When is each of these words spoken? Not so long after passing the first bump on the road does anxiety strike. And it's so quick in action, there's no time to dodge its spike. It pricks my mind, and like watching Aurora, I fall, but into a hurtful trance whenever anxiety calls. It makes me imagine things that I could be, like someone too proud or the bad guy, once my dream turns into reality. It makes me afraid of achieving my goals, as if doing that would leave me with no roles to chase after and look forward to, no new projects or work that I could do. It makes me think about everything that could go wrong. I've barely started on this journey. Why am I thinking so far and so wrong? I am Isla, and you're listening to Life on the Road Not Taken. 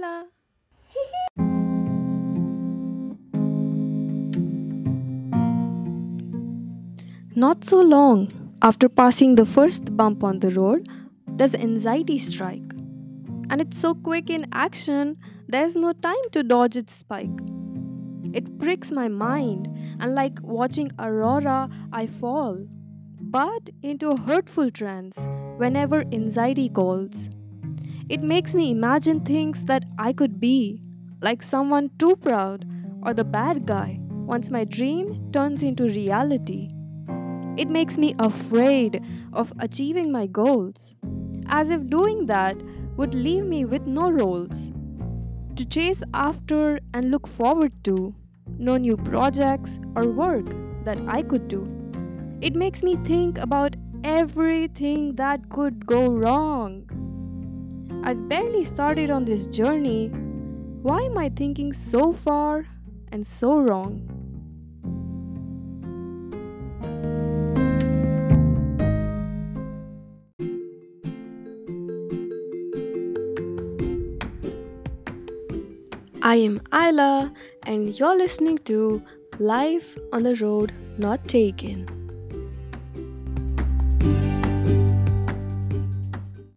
Not 7.36 7.64
so 7.64 7.80
long 7.80 8.32
after 8.62 8.88
passing 8.88 9.34
the 9.34 9.44
first 9.44 9.96
bump 9.96 10.24
on 10.24 10.40
the 10.40 10.50
road 10.50 10.88
does 11.36 11.54
anxiety 11.54 12.18
strike. 12.18 12.72
And 13.50 13.60
it's 13.60 13.78
so 13.78 13.94
quick 13.94 14.30
in 14.30 14.46
action, 14.52 15.18
there's 15.48 15.76
no 15.76 15.92
time 15.92 16.30
to 16.32 16.42
dodge 16.42 16.76
its 16.76 16.94
spike. 16.94 17.28
It 18.32 18.58
pricks 18.58 18.92
my 18.92 19.08
mind, 19.08 19.68
and 19.98 20.14
like 20.14 20.38
watching 20.42 20.92
Aurora, 20.98 21.68
I 21.92 22.06
fall, 22.06 22.64
but 23.20 23.70
into 23.82 24.10
a 24.10 24.16
hurtful 24.16 24.70
trance 24.70 25.18
whenever 25.56 26.04
anxiety 26.12 26.68
calls. 26.68 27.28
It 28.10 28.24
makes 28.24 28.56
me 28.56 28.72
imagine 28.72 29.20
things 29.20 29.66
that 29.66 29.84
I 29.96 30.12
could 30.12 30.40
be, 30.40 30.82
like 31.22 31.44
someone 31.44 31.90
too 31.96 32.16
proud 32.16 32.66
or 33.04 33.14
the 33.14 33.22
bad 33.22 33.66
guy, 33.66 34.00
once 34.10 34.50
my 34.50 34.64
dream 34.64 35.30
turns 35.32 35.62
into 35.62 35.84
reality. 35.84 36.70
It 37.56 37.68
makes 37.68 37.96
me 37.96 38.16
afraid 38.18 39.00
of 39.32 39.52
achieving 39.60 40.10
my 40.10 40.26
goals, 40.26 40.96
as 41.46 41.70
if 41.70 41.88
doing 41.88 42.26
that 42.26 42.60
would 42.96 43.14
leave 43.14 43.44
me 43.44 43.64
with 43.64 43.86
no 43.86 44.10
roles 44.10 44.72
to 45.54 45.64
chase 45.64 46.02
after 46.12 46.80
and 46.92 47.12
look 47.12 47.28
forward 47.28 47.72
to, 47.84 48.12
no 48.58 48.76
new 48.76 48.96
projects 48.96 49.78
or 49.94 50.08
work 50.08 50.46
that 50.84 50.98
I 51.06 51.22
could 51.22 51.46
do. 51.46 51.62
It 52.40 52.56
makes 52.56 52.82
me 52.82 52.96
think 53.04 53.38
about 53.38 53.76
everything 54.02 55.14
that 55.14 55.48
could 55.48 55.86
go 55.86 56.10
wrong. 56.10 56.88
I've 58.02 58.28
barely 58.28 58.64
started 58.64 59.10
on 59.10 59.24
this 59.24 59.46
journey. 59.46 60.08
Why 60.82 61.02
am 61.02 61.18
I 61.18 61.28
thinking 61.28 61.72
so 61.72 62.12
far 62.12 62.66
and 63.12 63.26
so 63.26 63.58
wrong? 63.58 64.06
I 76.22 76.36
am 76.36 76.60
Isla, 76.72 77.32
and 77.64 77.98
you're 77.98 78.16
listening 78.16 78.58
to 78.58 79.02
Life 79.38 79.98
on 80.12 80.22
the 80.22 80.36
Road 80.36 80.72
Not 80.96 81.26
Taken. 81.26 81.99